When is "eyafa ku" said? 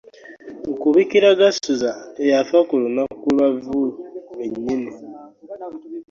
2.23-2.73